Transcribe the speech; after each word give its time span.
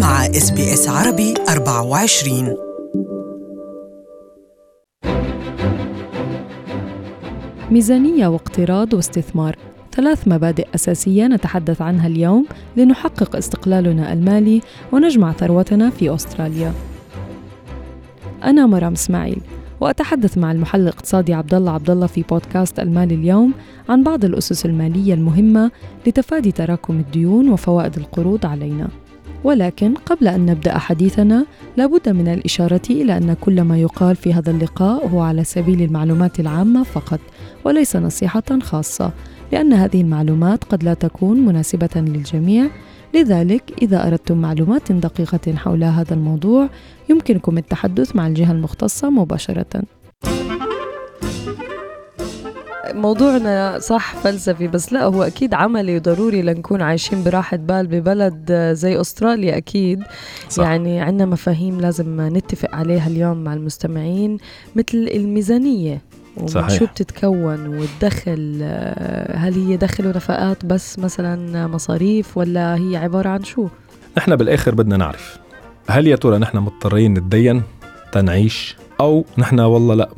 مع 0.00 0.26
إس 0.26 0.50
بي 0.50 0.72
إس 0.72 0.88
عربي 0.88 1.34
24 1.48 2.56
ميزانية 7.70 8.26
واقتراض 8.26 8.94
واستثمار 8.94 9.56
ثلاث 9.92 10.28
مبادئ 10.28 10.66
أساسية 10.74 11.26
نتحدث 11.26 11.82
عنها 11.82 12.06
اليوم 12.06 12.46
لنحقق 12.76 13.36
استقلالنا 13.36 14.12
المالي 14.12 14.60
ونجمع 14.92 15.32
ثروتنا 15.32 15.90
في 15.90 16.14
أستراليا. 16.14 16.72
أنا 18.44 18.66
مرام 18.66 18.92
إسماعيل 18.92 19.40
وأتحدث 19.80 20.38
مع 20.38 20.52
المحلل 20.52 20.82
الاقتصادي 20.82 21.34
عبد 21.34 21.54
الله 21.54 21.72
عبد 21.72 21.90
الله 21.90 22.06
في 22.06 22.22
بودكاست 22.22 22.80
المال 22.80 23.12
اليوم 23.12 23.52
عن 23.88 24.02
بعض 24.02 24.24
الأسس 24.24 24.66
المالية 24.66 25.14
المهمة 25.14 25.70
لتفادي 26.06 26.52
تراكم 26.52 26.98
الديون 27.00 27.48
وفوائد 27.48 27.96
القروض 27.96 28.46
علينا. 28.46 28.88
ولكن 29.44 29.94
قبل 29.94 30.28
أن 30.28 30.46
نبدأ 30.46 30.78
حديثنا 30.78 31.46
لابد 31.76 32.08
من 32.08 32.28
الإشارة 32.28 32.82
إلى 32.90 33.16
أن 33.16 33.36
كل 33.40 33.62
ما 33.62 33.78
يقال 33.78 34.16
في 34.16 34.34
هذا 34.34 34.50
اللقاء 34.50 35.08
هو 35.08 35.20
على 35.20 35.44
سبيل 35.44 35.82
المعلومات 35.82 36.40
العامة 36.40 36.82
فقط 36.82 37.20
وليس 37.64 37.96
نصيحة 37.96 38.58
خاصة 38.62 39.12
لأن 39.52 39.72
هذه 39.72 40.00
المعلومات 40.00 40.64
قد 40.64 40.84
لا 40.84 40.94
تكون 40.94 41.40
مناسبة 41.40 41.90
للجميع. 41.96 42.66
لذلك 43.14 43.62
إذا 43.82 44.06
أردتم 44.06 44.36
معلومات 44.38 44.92
دقيقة 44.92 45.54
حول 45.56 45.84
هذا 45.84 46.14
الموضوع 46.14 46.68
يمكنكم 47.10 47.58
التحدث 47.58 48.16
مع 48.16 48.26
الجهة 48.26 48.52
المختصة 48.52 49.10
مباشرة. 49.10 49.82
موضوعنا 52.94 53.78
صح 53.78 54.14
فلسفي 54.14 54.68
بس 54.68 54.92
لا 54.92 55.04
هو 55.04 55.22
أكيد 55.22 55.54
عملي 55.54 55.96
وضروري 55.96 56.42
لنكون 56.42 56.82
عايشين 56.82 57.24
براحة 57.24 57.56
بال 57.56 57.86
ببلد 57.86 58.52
زي 58.72 59.00
أستراليا 59.00 59.56
أكيد 59.56 60.02
صح. 60.48 60.64
يعني 60.64 61.00
عندنا 61.00 61.26
مفاهيم 61.26 61.80
لازم 61.80 62.20
نتفق 62.36 62.74
عليها 62.74 63.06
اليوم 63.06 63.44
مع 63.44 63.54
المستمعين 63.54 64.38
مثل 64.76 65.10
الميزانية 65.14 66.00
ومن 66.36 66.68
شو 66.68 66.86
بتتكون 66.86 67.66
والدخل 67.66 68.62
هل 69.34 69.54
هي 69.54 69.76
دخل 69.76 70.06
ونفقات 70.06 70.64
بس 70.64 70.98
مثلا 70.98 71.66
مصاريف 71.66 72.36
ولا 72.36 72.74
هي 72.74 72.96
عبارة 72.96 73.28
عن 73.28 73.44
شو؟ 73.44 73.68
نحن 74.16 74.36
بالآخر 74.36 74.74
بدنا 74.74 74.96
نعرف 74.96 75.38
هل 75.88 76.06
يا 76.06 76.16
ترى 76.16 76.38
نحن 76.38 76.58
مضطرين 76.58 77.14
نتدين 77.14 77.62
تنعيش 78.12 78.76
أو 79.00 79.24
نحن 79.38 79.60
والله 79.60 79.94
لا 79.94 80.10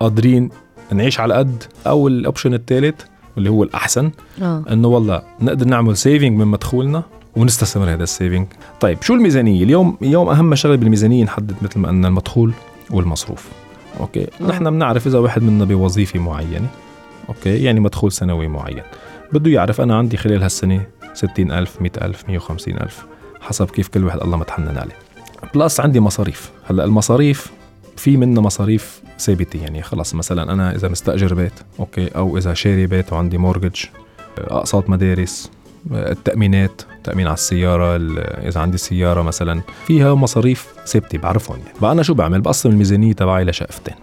قادرين 0.00 0.50
نعيش 0.92 1.20
على 1.20 1.34
قد. 1.34 1.62
أو 1.86 2.08
ال 2.08 2.15
option 2.15 2.54
الثالث 2.54 3.00
واللي 3.36 3.50
هو 3.50 3.62
الأحسن 3.62 4.10
آه. 4.42 4.64
إنه 4.70 4.88
والله 4.88 5.22
نقدر 5.40 5.66
نعمل 5.66 5.96
saving 5.96 6.38
من 6.38 6.46
مدخولنا 6.46 7.02
ونستثمر 7.36 7.92
هذا 7.92 8.02
ال 8.02 8.08
saving 8.08 8.46
طيب 8.80 9.02
شو 9.02 9.14
الميزانية؟ 9.14 9.64
اليوم 9.64 9.96
اليوم 10.02 10.28
أهم 10.28 10.54
شغلة 10.54 10.76
بالميزانية 10.76 11.24
نحدد 11.24 11.54
مثل 11.62 11.78
ما 11.78 11.88
قلنا 11.88 12.08
المدخول 12.08 12.52
والمصروف. 12.90 13.48
أوكي؟ 14.00 14.26
آه. 14.40 14.44
نحن 14.46 14.70
بنعرف 14.70 15.06
إذا 15.06 15.18
واحد 15.18 15.42
منا 15.42 15.64
بوظيفة 15.64 16.18
معينة 16.18 16.68
أوكي؟ 17.28 17.62
يعني 17.62 17.80
مدخول 17.80 18.12
سنوي 18.12 18.48
معين. 18.48 18.82
بده 19.32 19.50
يعرف 19.50 19.80
أنا 19.80 19.96
عندي 19.96 20.16
خلال 20.16 20.42
هالسنة 20.42 20.86
60000 21.14 21.82
100000 21.82 22.28
150000 22.28 23.06
حسب 23.40 23.70
كيف 23.70 23.88
كل 23.88 24.04
واحد 24.04 24.20
الله 24.20 24.36
متحنن 24.36 24.78
عليه. 24.78 24.96
plus 25.54 25.80
عندي 25.80 26.00
مصاريف. 26.00 26.50
هلأ 26.70 26.84
المصاريف 26.84 27.52
في 27.96 28.16
منها 28.16 28.42
مصاريف 28.42 29.02
ثابتة. 29.22 29.62
يعني 29.62 29.82
خلص 29.82 30.14
مثلا 30.14 30.52
أنا 30.52 30.74
إذا 30.74 30.88
مستأجر 30.88 31.34
بيت 31.34 31.52
أوكي 31.80 32.08
أو 32.08 32.38
إذا 32.38 32.54
شاري 32.54 32.86
بيت 32.86 33.12
وعندي 33.12 33.38
mortgage 33.38 33.84
أقساط 34.38 34.90
مدارس 34.90 35.50
التأمينات 35.92 36.82
تأمين 37.04 37.26
على 37.26 37.34
السيارة 37.34 37.96
إذا 38.48 38.60
عندي 38.60 38.78
سيارة 38.78 39.22
مثلا 39.22 39.62
فيها 39.86 40.14
مصاريف 40.14 40.74
ثابتة 40.86 41.18
بعرفهم. 41.18 41.58
يعني 41.58 41.78
بقى 41.80 41.92
أنا 41.92 42.02
شو 42.02 42.14
بعمل؟ 42.14 42.40
بقسم 42.40 42.70
الميزانية 42.70 43.12
تبعي 43.12 43.44
لشقفتين. 43.44 43.94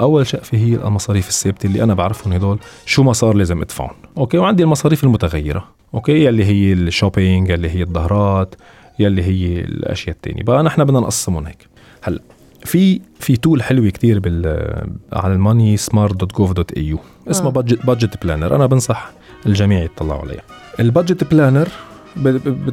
أول 0.00 0.26
شقفة 0.26 0.58
هي 0.58 0.74
المصاريف 0.74 1.28
الثابتة 1.28 1.66
اللي 1.66 1.82
أنا 1.82 1.94
بعرفهم 1.94 2.32
هدول 2.32 2.58
شو 2.86 3.02
مصار 3.02 3.34
لازم 3.34 3.60
أدفعهم. 3.60 3.94
أوكي 4.18 4.38
وعندي 4.38 4.62
المصاريف 4.62 5.04
المتغيرة. 5.04 5.68
أوكي 5.94 6.24
يلي 6.24 6.44
هي 6.44 6.72
ال 6.72 6.81
shopping 6.81 7.50
يلي 7.50 7.70
هي 7.70 7.82
الضهرات 7.82 8.54
يلي 8.98 9.22
هي 9.22 9.60
الأشياء 9.60 10.16
الثانية 10.16 10.42
بقى 10.42 10.62
نحن 10.62 10.84
بدنا 10.84 11.00
نقسمهم 11.00 11.46
هيك. 11.46 11.68
هلأ 12.02 12.20
في 12.64 13.00
في 13.20 13.36
tool 13.36 13.62
حلوة 13.62 13.90
كتير 13.90 14.18
بال 14.18 14.46
على 15.12 15.32
ال 15.32 15.76
moneysmart 15.76 16.16
dot 16.16 16.34
gov 16.36 16.52
dot 16.52 16.72
au 16.72 16.98
اسمها 17.30 17.50
budget 17.50 17.86
budget 17.86 18.22
planner 18.24 18.56
أنا 18.56 18.66
بنصح 18.66 19.10
الجميع 19.46 19.82
يطلعوا 19.82 20.20
عليها 20.20 20.42
ال 20.80 20.86
budget 20.86 21.24
planner 21.24 21.68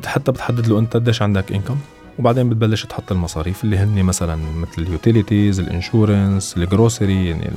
حتى 0.05 0.31
بتحدد 0.31 0.67
له 0.67 0.79
أنت 0.79 0.93
قديش 0.93 1.21
عندك 1.21 1.51
income 1.51 1.77
وبعدين 2.19 2.49
بتبلش 2.49 2.85
تحط 2.85 3.11
المصاريف 3.11 3.63
اللي 3.63 3.77
هن 3.77 4.03
مثلا 4.03 4.35
مثل 4.35 4.81
ال 4.81 4.89
utilities 4.89 5.59
ال 5.59 5.69
insurance 5.69 6.57
ال 6.57 6.66
grocery 6.66 7.29
يعني 7.29 7.49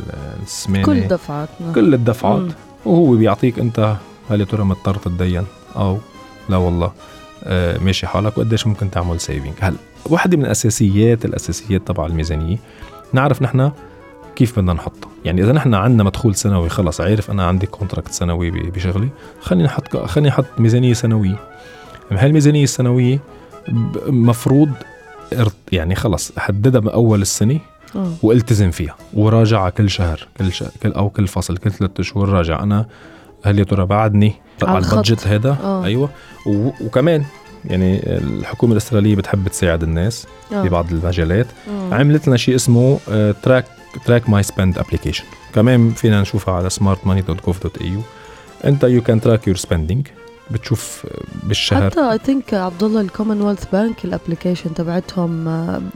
السمانة. 0.43 0.85
كل 0.85 1.01
دفعاتنا 1.09 1.73
كل 1.73 1.95
الدفعات. 1.95 2.41
مم. 2.41 2.51
وهو 2.85 3.17
بيعطيك 3.17 3.59
أنت 3.59 3.97
هل 4.31 4.41
يا 4.41 4.45
ترى 4.45 4.65
مضطر 4.65 4.95
تتدين 4.95 5.45
أو 5.77 5.99
لا 6.49 6.57
والله. 6.57 6.93
آه 7.45 7.79
ماشي 7.79 8.07
حالك 8.07 8.39
وقديش 8.39 8.67
ممكن 8.67 8.91
تعمل 8.91 9.21
saving 9.21 9.53
هلا 9.61 9.77
واحدة 10.07 10.37
من 10.37 10.45
الأساسيات 10.45 11.25
الأساسيات 11.25 11.89
تبع 11.89 12.07
الميزانية. 12.07 12.57
نعرف 13.13 13.43
نحن 13.43 13.73
كيف 14.37 14.59
بدنا 14.59 14.73
نحطها. 14.73 15.11
يعني 15.25 15.43
إذا 15.43 15.53
نحن 15.53 15.75
عندنا 15.75 16.05
مدخول 16.05 16.35
سنوي 16.35 16.69
خلص 16.69 17.01
عارف 17.01 17.31
أنا 17.31 17.47
عندي 17.47 17.67
contract 17.67 18.13
سنوي 18.13 18.51
بشغلي 18.51 19.09
خليني 19.41 19.69
أحط 19.69 19.97
خليني 19.97 20.29
أحط 20.29 20.45
ميزانية 20.59 20.93
سنوية. 20.93 21.37
هاي 22.11 22.27
الميزانية 22.27 22.65
السنوية 22.65 23.21
مفروض 24.07 24.71
يعني 25.73 25.95
خلص 25.95 26.33
أحددها 26.39 26.81
بأول 26.81 27.23
السنة 27.23 27.61
أوه. 27.97 28.15
وألتزم 28.23 28.71
فيها 28.71 28.97
وراجعها 29.15 29.71
كل 29.71 29.91
شهر 29.91 30.29
كل 30.37 30.53
شهر 30.53 30.71
كل 30.83 30.93
أو 30.93 31.11
كل 31.11 31.27
فصل 31.27 31.57
كل 31.57 31.71
ثلاثة 31.71 32.03
شهور 32.03 32.29
راجع. 32.29 32.63
أنا 32.63 32.87
هل 33.45 33.59
يا 33.59 33.65
ترى 33.65 33.87
بعدني 33.87 34.35
على 34.63 34.79
ال 34.79 34.86
budget 34.86 35.27
هذا 35.27 35.57
أوه. 35.63 35.85
أيوه. 35.85 36.11
وكمان 36.81 37.25
يعني 37.65 38.01
الحكومة 38.19 38.73
الاستراليه 38.73 39.17
بتحب 39.17 39.49
تساعد 39.49 39.83
الناس 39.83 40.27
أوه. 40.53 40.63
في 40.63 40.69
بعض 40.69 40.93
المجالات. 40.93 41.47
عملت 41.93 42.29
لنا 42.29 42.37
شيء 42.37 42.55
اسمه 42.55 42.99
track 43.43 43.65
track 44.05 44.31
my 44.31 44.43
spend 44.43 44.79
application 44.79 45.25
كمان 45.55 45.91
فينا 45.91 46.21
نشوفها 46.21 46.55
على 46.55 46.71
أي 47.81 47.99
أنت 48.65 48.85
you 48.85 49.03
can 49.03 49.21
track 49.21 49.47
your 49.47 49.57
spending 49.57 50.07
بتشوف 50.51 51.07
بالشهر. 51.43 51.91
حتى 51.91 52.01
I 52.01 52.19
think 52.19 52.55
عبد 52.55 52.83
الله 52.83 53.01
الكومنولث 53.01 53.65
بانك 53.73 54.05
ال 54.05 54.10
application 54.10 54.75
تبعتهم 54.75 55.49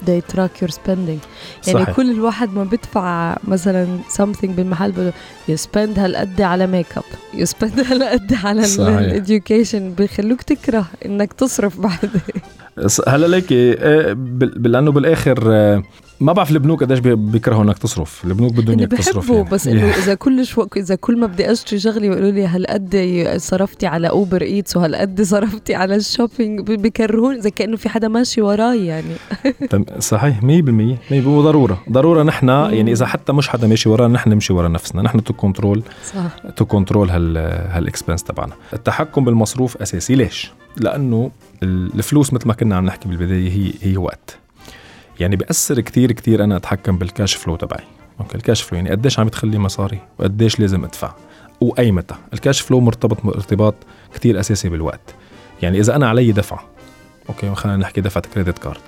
they 0.05 0.21
track 0.21 0.63
your 0.63 0.71
spending 0.71 1.19
يعني 1.67 1.83
صحيح. 1.85 1.97
كل 1.97 2.11
الواحد 2.11 2.55
ما 2.55 2.65
بدفع 2.65 3.37
مثلا 3.45 3.99
something 4.19 4.47
بالمحل 4.47 4.93
بده 4.93 5.13
you 5.49 5.57
spend 5.57 5.99
هالقد 5.99 6.41
على 6.41 6.67
make 6.67 6.87
up 6.97 7.05
you 7.35 7.47
spend 7.47 7.81
هالقد 7.81 8.35
على 8.45 8.65
ال 8.79 8.90
education 8.90 9.93
بخلوك 9.99 10.43
تكره 10.43 10.87
إنك 11.07 11.33
تصرف 11.33 11.81
بعد 11.81 12.21
هلا 13.09 13.27
ليك 13.27 13.53
إيه، 13.53 14.17
لأنه 14.57 14.93
بالآخر 14.93 15.43
آه، 15.47 15.83
ما 16.21 16.33
بعرف 16.33 16.51
البنوك 16.51 16.83
قديش 16.83 16.99
بيكرهوا 16.99 17.63
انك 17.63 17.79
تصرف. 17.79 18.25
البنوك 18.25 18.53
بدهم 18.53 18.79
إياك 18.79 18.91
تصرف 18.91 19.31
يعني. 19.31 19.49
بس 19.51 19.69
إنه 19.69 19.91
إذا 19.91 20.15
كل 20.15 20.47
شو 20.47 20.67
إذا 20.77 20.95
كل 20.95 21.19
ما 21.19 21.27
بدي 21.27 21.53
أشتري 21.53 21.79
شغلي 21.79 22.09
بيقولوا 22.09 22.31
لي 22.31 22.47
هالقد 22.47 23.35
صرفتي 23.37 23.87
على 23.87 24.09
Uber 24.09 24.43
Eats 24.43 24.77
وهالقد 24.77 25.23
صرفتي 25.23 25.75
على 25.75 25.97
ال 25.97 26.04
shopping 26.04 26.61
بكرهون 26.61 27.35
إذا 27.35 27.51
كأنه 27.51 27.77
في 27.77 27.89
حدا 27.89 28.09
ماشي 28.09 28.41
وراي 28.41 28.87
يعني. 28.87 29.15
صحيح 29.99 30.41
100% 30.41 30.45
100% 30.45 30.47
وضرورة 31.13 31.83
ضرورة 31.91 32.23
نحن 32.23 32.49
يعني 32.49 32.93
إذا 32.93 33.07
حتى 33.07 33.33
مش 33.33 33.49
حدا 33.49 33.67
ماشي 33.67 33.89
ورانا 33.89 34.15
نحن 34.15 34.31
نمشي 34.31 34.53
ورا 34.53 34.69
نفسنا. 34.69 35.03
نحن 35.03 35.25
to 35.25 35.33
control 35.33 35.83
صح. 36.15 36.51
to 36.57 36.65
control 36.65 37.11
هال 37.11 37.37
هال 37.71 37.82
expense 37.82 38.23
تبعنا. 38.23 38.53
التحكم 38.73 39.25
بالمصروف 39.25 39.77
أساسي. 39.77 40.15
ليش؟ 40.15 40.53
لأنه 40.77 41.31
الفلوس 41.63 42.33
مثل 42.33 42.49
ما 42.49 42.55
كنا 42.55 42.77
عم 42.77 42.85
نحكي 42.85 43.09
بالبداية 43.09 43.51
هي 43.51 43.73
هي 43.83 43.97
وقت. 43.97 44.39
يعني 45.21 45.37
بيأثر 45.37 45.81
كتير 45.81 46.13
كتير 46.13 46.45
أنا 46.45 46.57
أتحكم 46.57 46.99
بال 46.99 47.11
cash 47.11 47.35
flow 47.35 47.57
تبعي. 47.57 47.85
أوكي 48.21 48.35
ال 48.35 48.40
cash 48.40 48.63
flow 48.63 48.77
يعني 48.77 48.91
قديش 48.91 49.19
عم 49.19 49.29
تخلي 49.29 49.59
مصاري 49.59 49.99
وقديش 50.19 50.61
لازم 50.61 50.85
أدفع 50.85 51.15
وأي 51.61 51.93
متى. 51.93 52.15
ال 52.33 52.38
cash 52.38 52.61
flow 52.61 52.81
مرتبط 52.81 53.27
ارتباط 53.27 53.75
كتير 54.15 54.41
أساسي 54.41 54.69
بالوقت. 54.69 55.15
يعني 55.63 55.81
إذا 55.81 55.97
أنا 55.97 56.09
علي 56.09 56.33
دفعة 56.33 56.65
أوكي 57.29 57.55
خلينا 57.55 57.79
نحكي 57.79 58.01
دفعة 58.01 58.23
credit 58.35 58.59
card 58.59 58.81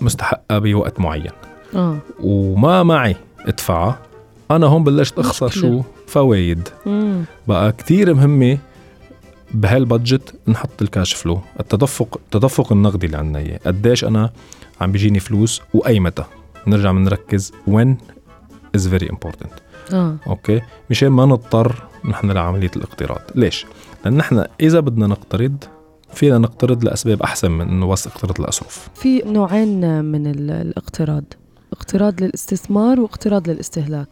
مستحقة 0.00 0.58
بوقت 0.58 1.00
معين. 1.00 1.30
آه. 1.74 1.98
وما 2.20 2.82
معي 2.82 3.16
ادفعها 3.40 3.98
أنا 4.50 4.66
هون 4.66 4.84
بلشت 4.84 5.18
أخسر 5.18 5.48
شو؟ 5.48 5.82
فوايد. 6.06 6.68
بقى 7.48 7.72
كتير 7.72 8.14
مهمة 8.14 8.58
بهال 9.54 9.81
budget 9.81 10.34
نحط 10.48 10.82
ال 10.82 10.88
cash 10.88 11.14
flow 11.14 11.40
التدفق 11.60 12.20
التدفق 12.24 12.72
النقدي 12.72 13.06
اللي 13.06 13.16
عندنا 13.16 13.38
إياه. 13.38 13.60
قديش 13.66 14.04
أنا 14.04 14.30
عم 14.80 14.92
بيجيني 14.92 15.20
فلوس 15.20 15.62
وأي 15.74 16.00
متى. 16.00 16.24
نرجع 16.66 16.92
بنركز 16.92 17.52
when 17.66 17.98
is 18.74 18.88
very 18.88 19.10
important 19.10 19.52
أوكي؟ 20.26 20.60
مشان 20.90 21.08
ما 21.08 21.24
نضطر 21.26 21.82
نحن 22.04 22.30
لعملية 22.30 22.70
الاقتراض. 22.76 23.20
ليش؟ 23.34 23.66
لأن 24.04 24.16
نحن 24.16 24.44
إذا 24.60 24.80
بدنا 24.80 25.06
نقترض 25.06 25.64
فينا 26.14 26.38
نقترض 26.38 26.84
لأسباب 26.84 27.22
أحسن 27.22 27.50
من 27.50 27.68
إنه 27.68 27.86
بس 27.86 28.06
اقترض 28.06 28.40
لاصرف 28.40 28.88
في 28.94 29.22
نوعين 29.26 30.04
من 30.04 30.26
ال- 30.26 30.50
الاقتراض. 30.50 31.24
اقتراض 31.72 32.22
للاستثمار 32.22 33.00
واقتراض 33.00 33.48
للاستهلاك. 33.50 34.08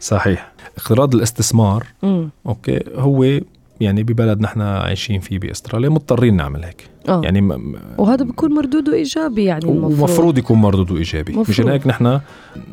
صحيح. 0.00 0.52
اقتراض 0.78 1.14
الاستثمار 1.14 1.86
امم 2.04 2.30
أوكي 2.46 2.80
هو 2.94 3.40
يعني 3.80 4.02
ببلد 4.02 4.40
نحن 4.40 4.60
عايشين 4.60 5.20
فيه 5.20 5.38
بأستراليا 5.38 5.88
مضطرين 5.88 6.36
نعمل 6.36 6.64
هيك. 6.64 6.88
آه. 7.08 7.20
يعني 7.24 7.40
م- 7.40 7.74
وهذا 7.98 8.24
بيكون 8.24 8.52
مردوده 8.54 8.94
إيجابي 8.94 9.44
يعني 9.44 9.64
المفروض. 9.64 10.00
ومفروض 10.00 10.38
يكون 10.38 10.58
مردوده 10.58 10.96
إيجابي. 10.96 11.32
مفروض. 11.32 11.50
مشان 11.50 11.68
هيك 11.68 11.86
نحن 11.86 12.20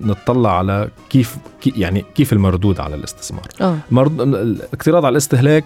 نطلع 0.01 0.57
على 0.57 0.89
كيف 1.09 1.35
كي 1.61 1.73
يعني 1.77 2.05
كيف 2.15 2.33
المردود 2.33 2.79
على 2.79 2.95
الاستثمار. 2.95 3.47
آه. 3.61 3.77
مرد... 3.91 4.21
الاقتراض 4.21 5.05
على 5.05 5.11
الاستهلاك 5.11 5.63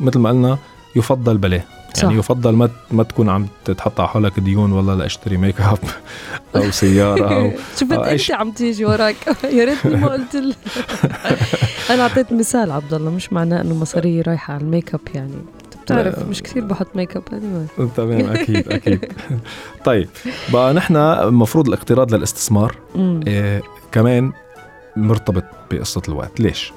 مثل 0.00 0.18
ما 0.18 0.28
قلنا 0.30 0.58
يفضل 0.96 1.38
بلاه 1.38 1.62
صح. 1.94 2.02
يعني 2.04 2.18
يفضل 2.18 2.50
ما 2.50 2.70
ما 2.90 3.02
تكون 3.02 3.28
عم 3.28 3.46
تحط 3.64 4.00
على 4.00 4.08
حالك 4.08 4.40
ديون 4.40 4.72
والله 4.72 4.94
لأشتري 4.94 5.36
make 5.36 5.60
up 5.60 5.78
أو 6.56 6.70
سيارة 6.70 7.34
أو 7.36 7.50
شفت 7.76 7.92
آه، 7.92 8.12
أنت 8.12 8.30
عم 8.30 8.50
تيجي 8.50 8.84
وراك؟ 8.84 9.16
يا 9.58 9.64
ريتني 9.64 9.96
ما 9.96 10.08
قلت. 10.08 10.36
أنا 11.90 12.02
أعطيت 12.02 12.32
مثال 12.32 12.70
عبد 12.70 12.94
الله 12.94 13.10
مش 13.10 13.32
معناه 13.32 13.60
إنه 13.60 13.74
مصاري 13.74 14.20
رايحة 14.20 14.54
على 14.54 14.62
ال 14.62 14.68
make 14.68 14.94
up 14.94 15.00
يعني 15.14 15.32
بتعرف. 15.84 16.28
مش 16.28 16.42
كثير 16.42 16.64
بحط 16.64 16.96
make 16.96 17.16
up. 17.16 17.22
تمام 17.96 18.26
أكيد 18.36 18.72
أكيد 18.72 19.12
طيب 19.84 20.08
بقى 20.52 20.74
نحن 20.74 20.96
المفروض 20.96 21.68
الاقتراض 21.68 22.14
للاستثمار. 22.14 22.76
إيه 23.26 23.62
كمان 23.92 24.32
مرتبط 24.96 25.44
بقصة 25.70 26.02
الوقت 26.08 26.40
ليش 26.40 26.72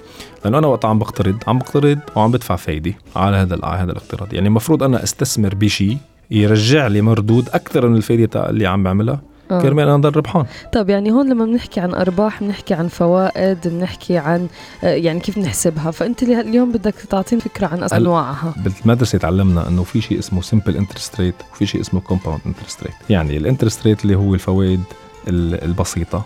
لأنه 0.45 0.57
أنا 0.57 0.67
وقت 0.67 0.85
عم 0.85 0.99
بقترض 0.99 1.37
عم 1.47 1.59
بقترض 1.59 1.99
وعم 2.15 2.31
بدفع 2.31 2.55
فايدة 2.55 2.93
على 3.15 3.37
هذا 3.37 3.59
على 3.63 3.83
هذا 3.83 3.91
الاقتراض 3.91 4.33
يعني 4.33 4.47
المفروض 4.47 4.83
أنا 4.83 5.03
أستثمر 5.03 5.55
بشيء 5.55 5.97
يرجع 6.31 6.87
لي 6.87 7.01
مردود 7.01 7.49
أكثر 7.49 7.87
من 7.87 7.95
الفايدة 7.95 8.25
تاع 8.25 8.49
اللي 8.49 8.67
عم 8.67 8.83
بعملها 8.83 9.21
آه. 9.51 9.61
كرمال 9.61 9.83
أنا 9.89 9.97
ضل 9.97 10.15
ربحان. 10.17 10.45
طب 10.73 10.89
يعني 10.89 11.11
هون 11.11 11.29
لما 11.29 11.45
بنحكي 11.45 11.79
عن 11.79 11.93
أرباح 11.93 12.43
بنحكي 12.43 12.73
عن 12.73 12.87
فوائد 12.87 13.57
بنحكي 13.67 14.17
عن 14.17 14.47
آه، 14.83 14.87
يعني 14.93 15.19
كيف 15.19 15.37
نحسبها. 15.37 15.91
فأنت 15.91 16.23
اليوم 16.23 16.71
بدك 16.71 16.95
تعطيني 17.09 17.41
فكرة 17.41 17.67
عن 17.67 17.83
أنواعها. 17.83 18.53
بالمدرسة 18.57 19.17
تعلمنا 19.17 19.67
إنه 19.67 19.83
في 19.83 20.01
شيء 20.01 20.19
اسمه 20.19 20.41
simple 20.41 20.77
interest 20.77 21.21
rate 21.21 21.35
وفي 21.51 21.65
شيء 21.65 21.81
اسمه 21.81 21.99
compound 22.01 22.39
interest 22.45 22.83
rate 22.83 22.93
يعني 23.09 23.37
ال 23.37 23.43
interest 23.43 23.87
rate 23.87 24.01
اللي 24.03 24.15
هو 24.15 24.33
الفوائد 24.33 24.83
ال- 25.27 25.63
البسيطة 25.63 26.25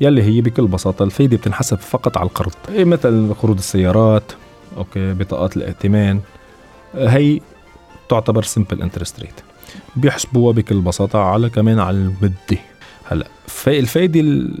يلي 0.00 0.22
هي 0.22 0.40
بكل 0.40 0.66
بساطة 0.66 1.02
الفايدة 1.02 1.36
بتنحسب 1.36 1.78
فقط 1.78 2.16
على 2.18 2.26
القرض. 2.28 2.52
إيه 2.68 2.84
مثل 2.84 3.34
قروض 3.42 3.58
السيارات 3.58 4.32
أوكي 4.76 5.12
بطاقات 5.14 5.56
الائتمان 5.56 6.20
هي 6.94 7.40
تعتبر 8.08 8.42
simple 8.42 8.82
interest 8.82 9.20
rate 9.20 9.40
بيحسبوها 9.96 10.52
بكل 10.52 10.80
بساطة 10.80 11.18
على 11.18 11.50
كمان 11.50 11.78
على 11.78 11.96
المده 11.96 12.60
هلأ 13.04 13.26
في 13.46 13.78
الفايدة 13.78 14.20
ال- 14.20 14.54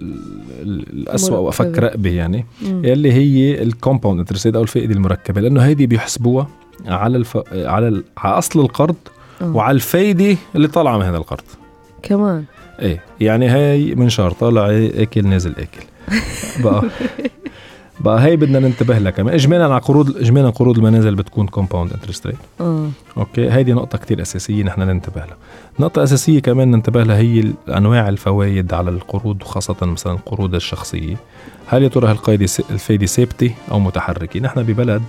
ال- 0.62 0.86
الأسوأ 0.92 1.38
وافك. 1.38 1.78
رقبه 1.78 2.10
يعني 2.10 2.46
مم. 2.62 2.84
يلي 2.84 3.12
هي 3.12 3.62
ال 3.62 3.68
compound 3.68 4.18
interest 4.20 4.56
أو 4.56 4.62
الفائده 4.62 4.94
المركبة 4.94 5.40
لأنه 5.40 5.60
هيدي 5.60 5.86
بيحسبوها 5.86 6.48
على 6.86 7.16
الف... 7.16 7.38
على 7.52 7.88
ال... 7.88 8.04
على 8.18 8.38
أصل 8.38 8.60
القرض 8.60 8.94
آه. 9.42 9.56
وعلى 9.56 9.74
الفايدة 9.74 10.36
اللي 10.56 10.68
طالعة 10.68 10.96
من 10.98 11.04
هذا 11.04 11.16
القرض 11.16 11.42
كمان 12.02 12.44
إيه 12.80 13.00
يعني 13.20 13.48
هاي 13.48 13.94
منشار 13.94 14.30
طالع 14.30 14.66
اكل 14.70 15.26
نازل 15.28 15.50
أكل 15.58 15.84
بقى 16.64 16.82
بقى 18.04 18.24
هي 18.24 18.36
بدنا 18.36 18.58
ننتبه 18.58 18.98
لها 18.98 19.10
كمان. 19.10 19.34
اجمالا 19.34 19.64
على 19.64 19.78
قروض 19.80 20.16
اجمالا 20.16 20.50
قروض 20.50 20.78
المنازل 20.78 21.14
بتكون 21.14 21.46
compound 21.46 21.92
interest 21.92 22.26
rate 22.26 22.36
أوكي؟ 23.16 23.50
هيدي 23.50 23.72
نقطة 23.72 23.98
كتير 23.98 24.22
أساسية 24.22 24.62
نحن 24.62 24.80
ننتبه 24.80 25.20
لها. 25.20 25.36
نقطة 25.80 26.02
أساسية 26.02 26.40
كمان 26.40 26.70
ننتبه 26.70 27.02
لها 27.02 27.16
هي 27.16 27.52
أنواع 27.68 28.08
الفوائد 28.08 28.74
على 28.74 28.90
القروض 28.90 29.42
وخاصة 29.42 29.76
مثلا 29.82 30.12
القروض 30.12 30.54
الشخصية. 30.54 31.16
هل 31.66 31.82
يا 31.82 31.88
ترى 31.88 32.10
هالفايدة 32.10 32.46
الفايدة 32.70 33.06
ثابتة 33.06 33.50
أو 33.70 33.78
متحركة؟ 33.80 34.40
نحن 34.40 34.62
ببلد 34.62 35.02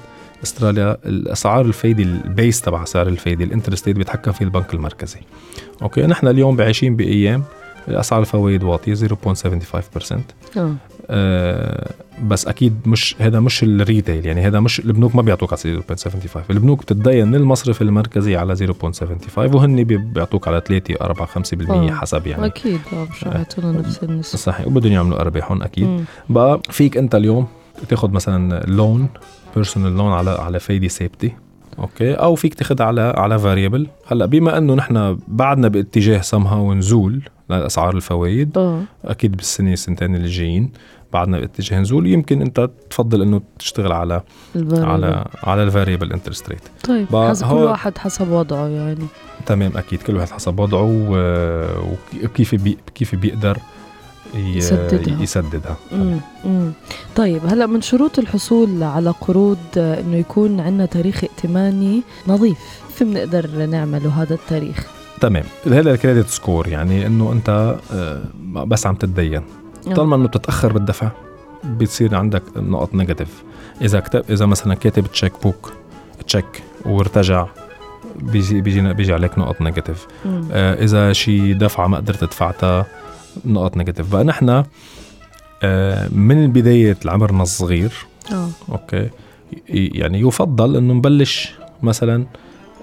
أستراليا 0.44 0.98
الأسعار 1.06 1.66
الفايدة 1.66 2.04
ال 2.04 2.15
base 2.15 2.62
تبع 2.62 2.86
سعر 2.86 3.08
الفايدة 3.08 3.44
ال 3.44 3.48
interest 3.48 3.88
rate 3.88 3.98
بيتحكم 3.98 4.32
فيه 4.32 4.46
البنك 4.46 4.74
المركزي. 4.74 5.20
أوكي؟ 5.82 6.08
نحن 6.08 6.28
اليوم 6.28 6.62
عايشين 6.62 6.96
بأيام 6.96 7.44
اسعار 7.88 8.22
الفوائد 8.22 8.64
واطية 8.64 8.96
0.75% 8.96 10.58
آه 11.10 11.92
بس 12.24 12.48
أكيد 12.48 12.74
مش 12.86 13.16
هذا 13.19 13.40
مش 13.40 13.63
ال 13.64 13.72
retail 13.72 14.26
يعني 14.25 14.42
هذا 14.48 14.60
مش 14.60 14.80
البنوك 14.80 15.16
ما 15.16 15.22
بيعطوك 15.22 15.54
على 15.54 15.81
0.75 15.81 16.38
البنوك 16.50 16.81
بتتدين 16.81 17.36
المصرف 17.36 17.81
المركزي 17.81 18.36
على 18.36 18.56
0.75 18.56 19.38
وهن 19.38 19.84
بي- 19.84 19.98
بيعطوك 19.98 20.48
على 20.48 20.62
3 20.68 20.96
4 21.02 21.28
5% 21.28 21.69
آه. 21.72 21.92
حسب 21.92 22.28
يعني. 22.28 22.46
أكيد 22.46 22.80
آه 22.94 23.07
مش 23.12 23.24
رح 23.24 23.36
يعطونا 23.36 23.72
نفس 23.72 24.04
النسبة. 24.04 24.38
صحيح 24.40 24.68
وبدهم 24.68 24.92
يعملوا 24.92 25.19
أرباحهم 25.22 25.63
أكيد. 25.63 25.84
مم. 25.88 26.04
بقى 26.30 26.62
فيك 26.69 26.98
أنت 26.98 27.16
اليوم 27.16 27.48
تاخذ 27.90 28.12
مثلا 28.12 28.63
loan 28.68 29.08
personal 29.56 29.98
loan 29.98 30.12
على 30.12 30.30
على 30.31 30.60
فايدة 30.60 30.88
ثابتة 30.88 31.31
أوكي؟ 31.80 32.13
أو 32.13 32.36
فيك 32.36 32.54
تاخذ 32.54 32.81
على 32.81 33.01
على 33.01 33.40
variable 33.40 33.88
هلأ 34.08 34.25
بما 34.25 34.58
إنه 34.58 34.74
نحن 34.75 35.18
بعدنا 35.28 35.68
باتجاه 35.68 36.22
سمها 36.22 36.56
ونزول 36.56 37.22
لأسعار 37.50 37.96
الفوائد 37.96 38.58
آه 38.58 38.82
أكيد 39.06 39.36
بالسنة 39.36 39.76
سنتين 39.76 40.16
اللي 40.16 40.28
جايين 40.28 40.72
بعدنا 41.14 41.40
باتجاه 41.40 41.80
نزول 41.80 42.08
يمكن 42.08 42.42
أنت 42.42 42.70
تفضل 42.90 43.22
إنه 43.22 43.42
تشتغل 43.60 43.92
على 43.92 44.22
ال 44.56 44.59
variable. 44.59 44.86
على 44.86 45.26
على 45.44 45.64
ال 45.64 45.69
variable 45.69 46.14
interest 46.14 46.50
rate 46.50 46.62
طيب 46.84 47.08
حسب 47.16 47.48
كل 47.50 47.54
واحد 47.56 47.98
حسب 47.98 48.32
وضعه 48.32 48.68
يعني 48.68 49.06
تمام 49.46 49.78
أكيد 49.78 50.02
كل 50.02 50.16
واحد 50.16 50.30
حسب 50.30 50.60
وضعه 50.60 51.06
وكيف 52.24 52.56
بي 52.56 52.78
كيف 52.96 53.16
بيقدر 53.16 53.58
يسددها. 54.36 55.22
يسددها 55.22 55.78
مم. 55.92 56.20
مم. 56.46 56.72
طيب 57.16 57.46
هلأ 57.46 57.66
من 57.66 57.82
شروط 57.82 58.20
الحصول 58.20 58.84
على 58.84 59.10
قروض 59.10 59.58
إنه 59.78 60.16
يكون 60.18 60.60
عندنا 60.60 60.86
تاريخ 60.86 61.24
ائتماني 61.24 62.02
نظيف 62.28 62.58
كيف 62.90 63.04
بنقدر 63.08 63.66
نعمله 63.66 64.22
هذا 64.22 64.34
التاريخ 64.34 64.88
تمام. 65.25 65.44
هذا 65.66 65.92
ال 65.94 65.98
credit 65.98 66.28
score 66.28 66.68
يعني 66.68 67.06
إنه 67.06 67.31
أنت 67.31 67.77
آه، 67.94 68.22
بس 68.44 68.88
عم 68.88 68.95
تتدين. 68.95 69.42
طالما 69.95 70.16
إنه 70.16 70.27
بتتأخر 70.27 70.74
بالدفع 70.74 71.12
بتصير 71.63 72.16
عندك 72.16 72.44
نقط 72.56 72.95
negative. 72.96 73.44
إذا 73.81 74.00
كتب 74.00 74.24
إذا 74.30 74.45
مثلا 74.45 74.74
كاتب 74.74 75.07
cheque 75.08 75.34
book 75.44 75.74
cheque 76.28 76.64
وارتجع 76.86 77.48
بيجي 78.16 78.62
بيجي 78.62 78.94
بيجي 78.94 79.13
عليك 79.13 79.39
نقط 79.39 79.62
negative. 79.62 80.08
مم. 80.25 80.48
آه، 80.51 80.83
إذا 80.83 81.13
شي 81.13 81.54
دفعة 81.54 81.88
ما 81.88 81.98
قدرت 81.98 82.22
تدفعتها 82.22 82.86
نقط 83.46 83.77
negative. 83.77 84.12
بقى 84.12 84.24
نحن 84.24 84.63
آه، 85.63 86.08
من 86.12 86.51
بداية 86.51 86.98
عمرنا 87.05 87.44
الصغير 87.44 87.94
آه. 88.32 88.50
أوكي 88.72 89.10
يعني 89.70 90.20
يفضل 90.20 90.77
إنه 90.77 90.94
نبلش 90.94 91.53
مثلا 91.84 92.25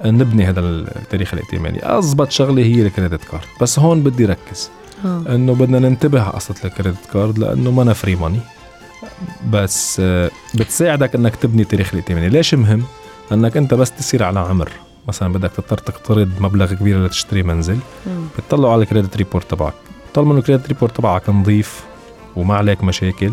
نبني 0.04 0.44
هذا 0.44 0.60
التاريخ 0.60 1.34
الائتماني. 1.34 1.78
اضبط 1.82 2.30
شغلة 2.30 2.62
هي 2.62 2.82
ال 2.82 2.88
credit 2.88 3.24
card. 3.24 3.44
بس 3.60 3.78
هون 3.78 4.02
بدي 4.02 4.24
ركز. 4.24 4.70
آه. 5.04 5.24
إنه 5.28 5.54
بدنا 5.54 5.78
ننتبه 5.78 6.22
على 6.22 6.32
قصه 6.32 6.54
ال 6.64 6.70
credit 6.70 7.06
card 7.12 7.38
لأنه 7.38 7.70
مانا 7.70 7.92
free 7.92 8.16
money 8.16 8.38
بس 9.50 9.96
آه، 10.00 10.30
بتساعدك 10.54 11.14
إنك 11.14 11.36
تبني 11.36 11.64
تاريخ 11.64 11.90
الائتماني. 11.92 12.28
ليش 12.28 12.54
مهم؟ 12.54 12.82
لانك 13.30 13.56
أنت 13.56 13.74
بس 13.74 13.90
تصير 13.90 14.22
على 14.22 14.40
عمر. 14.40 14.68
مثلا 15.08 15.32
بدك 15.32 15.50
تضطر 15.50 15.78
تقترض 15.78 16.30
مبلغ 16.40 16.74
كبير 16.74 17.04
لتشتري 17.04 17.42
منزل. 17.42 17.78
مم. 18.06 18.26
بتطلعوا 18.38 18.72
على 18.72 18.82
ال 18.82 18.87
credit 18.87 19.16
report 19.16 19.50
تبعك. 19.50 19.74
طالما 20.14 20.38
ال 20.38 20.42
credit 20.42 20.68
report 20.68 20.96
تبعك 20.96 21.28
نظيف 21.28 21.84
وما 22.36 22.54
عليك 22.54 22.84
مشاكل 22.84 23.32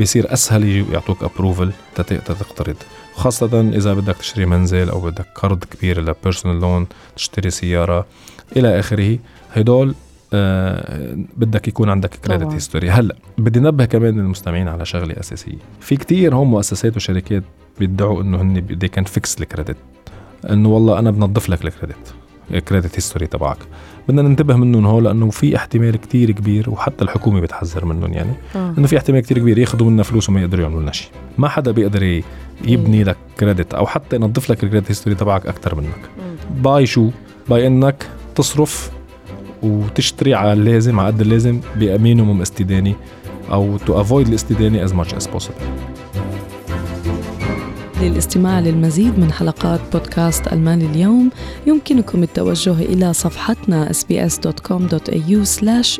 بصير 0.00 0.32
أسهل 0.32 0.64
يجي 0.64 0.92
يعطوك 0.92 1.24
approval 1.24 1.72
تقترض. 1.94 2.76
خاصة 3.14 3.60
إذا 3.60 3.94
بدك 3.94 4.16
تشتري 4.16 4.46
منزل 4.46 4.88
أو 4.88 5.00
بدك 5.00 5.26
قرض 5.34 5.64
كبير 5.64 6.00
ل 6.00 6.07
personal 6.07 6.60
loan 6.60 6.86
تشتري 7.16 7.50
سيارة 7.50 8.06
إلى 8.56 8.78
آخره. 8.78 9.18
هدول 9.52 9.94
آه 10.34 11.16
بدك 11.36 11.68
يكون 11.68 11.90
عندك 11.90 12.14
credit. 12.14 12.52
history 12.52 12.90
هلأ 12.90 13.16
بدي 13.38 13.60
نبه 13.60 13.84
كمان 13.84 14.18
المستمعين 14.18 14.68
على 14.68 14.84
شغلة 14.84 15.20
أساسية. 15.20 15.58
في 15.80 15.96
كتير 15.96 16.34
هم 16.34 16.50
مؤسسات 16.50 16.96
وشركات 16.96 17.42
بيدعوا 17.78 18.22
إنه 18.22 18.42
هن 18.42 18.66
they 18.66 18.88
can 18.88 19.04
fix 19.04 19.40
ال 19.40 19.45
credit 19.45 19.76
إنه 20.50 20.68
والله 20.68 20.98
أنا 20.98 21.10
بنظف 21.10 21.48
لك 21.48 21.64
ال 21.64 21.71
credit 21.71 22.14
ال 22.50 22.57
credit 22.57 22.96
history 22.96 23.26
تبعك. 23.26 23.58
بدنا 24.08 24.22
ننتبه 24.22 24.56
منهم 24.56 24.86
هول 24.86 25.04
لأنه 25.04 25.30
في 25.30 25.56
احتمال 25.56 25.96
كتير 25.96 26.30
كبير 26.30 26.70
وحتى 26.70 27.04
الحكومة 27.04 27.40
بتحذر 27.40 27.84
منهم 27.84 28.12
يعني 28.12 28.32
آه. 28.56 28.74
إنه 28.78 28.86
في 28.86 28.96
احتمال 28.96 29.20
كتير 29.20 29.38
كبير 29.38 29.58
ياخذوا 29.58 29.90
منا 29.90 30.02
فلوس 30.02 30.28
وما 30.28 30.40
يقدروا 30.40 30.62
يعملوا 30.62 30.82
لنا 30.82 30.92
شيء. 30.92 31.08
ما 31.38 31.48
حدا 31.48 31.70
بيقدر 31.70 32.22
يبني 32.64 33.04
لك 33.04 33.16
credit 33.40 33.74
أو 33.74 33.86
حتى 33.86 34.16
ينظف 34.16 34.50
لك 34.50 34.64
ال 34.64 34.68
credit 34.68 34.90
history 34.90 35.16
تبعك 35.16 35.46
أكثر 35.46 35.74
منك. 35.74 36.10
by 36.62 36.86
شو؟ 36.86 37.10
by 37.48 37.66
إنك 37.66 38.06
تصرف 38.34 38.90
وتشتري 39.62 40.34
على 40.34 40.52
اللازم 40.52 41.00
على 41.00 41.06
قد 41.08 41.20
اللازم 41.20 41.60
ب 41.76 41.84
minimum 41.84 42.40
استدانة 42.40 42.94
أو 43.52 43.76
to 43.76 44.00
avoid 44.00 44.28
الاستدانه 44.28 44.84
as 44.84 44.94
much 44.94 45.14
as 45.14 45.28
possible. 45.28 46.01
للاستماع 48.02 48.60
للمزيد 48.60 49.18
من 49.18 49.32
حلقات 49.32 49.80
بودكاست 49.92 50.52
المال 50.52 50.82
اليوم. 50.82 51.30
يمكنكم 51.66 52.22
التوجه 52.22 52.72
إلى 52.72 53.12
صفحتنا 53.12 53.92
sbs.com.au 53.92 55.44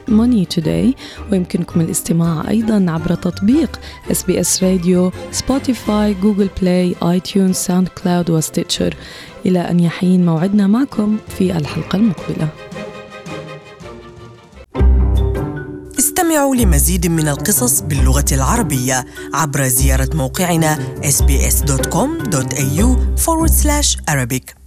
money 0.09 0.47
today. 0.57 0.95
ويمكنكم 1.33 1.81
الاستماع 1.81 2.51
أيضا 2.51 2.87
عبر 2.89 3.15
تطبيق 3.15 3.81
SBS 4.11 4.63
راديو 4.63 5.13
سبوتيفاي 5.31 6.15
جوجل 6.15 6.49
بلاي 6.61 6.95
آي 7.03 7.21
تيونز 7.21 7.57
ساوند 7.57 7.89
كلاود 7.89 8.31
وستيتشر. 8.31 8.95
إلى 9.47 9.59
أن 9.59 9.81
يحين 9.81 10.27
موعدنا 10.27 10.67
معكم 10.67 11.17
في 11.39 11.57
الحلقة 11.57 11.97
المقبلة. 11.97 12.49
استمعوا 16.33 16.57
لمزيد 16.57 17.07
من 17.07 17.29
القصص 17.29 17.81
باللغة 17.81 18.25
العربية 18.33 19.07
عبر 19.35 19.69
زيارة 19.69 20.17
موقعنا 20.17 20.79
sbs.com.au 21.03 22.87
forward 23.25 23.53
slash 23.53 23.97
Arabic. 24.11 24.62